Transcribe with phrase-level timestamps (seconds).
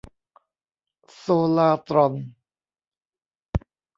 [1.17, 1.25] โซ
[1.57, 2.13] ลาร์ตรอน